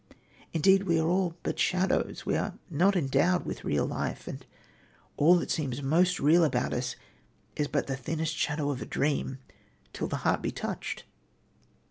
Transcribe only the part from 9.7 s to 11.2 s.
till the heart be touched."